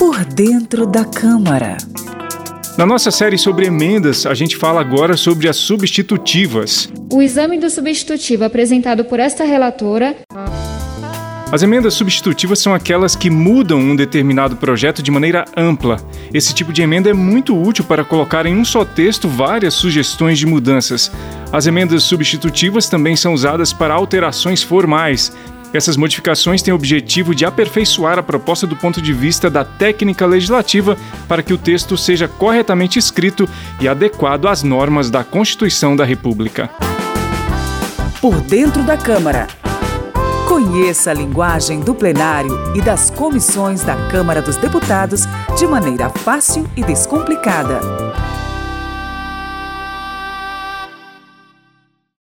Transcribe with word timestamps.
Por 0.00 0.24
dentro 0.24 0.86
da 0.86 1.04
Câmara. 1.04 1.76
Na 2.78 2.86
nossa 2.86 3.10
série 3.10 3.36
sobre 3.36 3.66
emendas, 3.66 4.24
a 4.24 4.32
gente 4.32 4.56
fala 4.56 4.80
agora 4.80 5.14
sobre 5.14 5.46
as 5.46 5.58
substitutivas. 5.58 6.90
O 7.12 7.20
exame 7.20 7.58
do 7.58 7.68
substitutivo 7.68 8.44
apresentado 8.44 9.04
por 9.04 9.20
esta 9.20 9.44
relatora. 9.44 10.16
As 11.52 11.62
emendas 11.62 11.92
substitutivas 11.92 12.60
são 12.60 12.72
aquelas 12.72 13.14
que 13.14 13.28
mudam 13.28 13.78
um 13.78 13.94
determinado 13.94 14.56
projeto 14.56 15.02
de 15.02 15.10
maneira 15.10 15.44
ampla. 15.54 15.98
Esse 16.32 16.54
tipo 16.54 16.72
de 16.72 16.80
emenda 16.80 17.10
é 17.10 17.12
muito 17.12 17.60
útil 17.60 17.84
para 17.84 18.02
colocar 18.02 18.46
em 18.46 18.56
um 18.56 18.64
só 18.64 18.86
texto 18.86 19.28
várias 19.28 19.74
sugestões 19.74 20.38
de 20.38 20.46
mudanças. 20.46 21.12
As 21.52 21.66
emendas 21.66 22.04
substitutivas 22.04 22.88
também 22.88 23.16
são 23.16 23.34
usadas 23.34 23.70
para 23.70 23.92
alterações 23.92 24.62
formais. 24.62 25.30
Essas 25.72 25.96
modificações 25.96 26.62
têm 26.62 26.72
o 26.72 26.76
objetivo 26.76 27.34
de 27.34 27.44
aperfeiçoar 27.44 28.18
a 28.18 28.22
proposta 28.22 28.66
do 28.66 28.74
ponto 28.74 29.00
de 29.00 29.12
vista 29.12 29.48
da 29.48 29.64
técnica 29.64 30.26
legislativa 30.26 30.96
para 31.28 31.42
que 31.42 31.52
o 31.52 31.58
texto 31.58 31.96
seja 31.96 32.26
corretamente 32.26 32.98
escrito 32.98 33.48
e 33.80 33.86
adequado 33.86 34.46
às 34.46 34.62
normas 34.62 35.10
da 35.10 35.22
Constituição 35.22 35.94
da 35.94 36.04
República. 36.04 36.68
Por 38.20 38.40
dentro 38.40 38.82
da 38.82 38.96
Câmara. 38.96 39.46
Conheça 40.48 41.12
a 41.12 41.14
linguagem 41.14 41.78
do 41.78 41.94
plenário 41.94 42.50
e 42.74 42.82
das 42.82 43.08
comissões 43.08 43.82
da 43.82 43.94
Câmara 44.08 44.42
dos 44.42 44.56
Deputados 44.56 45.24
de 45.56 45.66
maneira 45.66 46.10
fácil 46.10 46.68
e 46.76 46.82
descomplicada. 46.82 47.80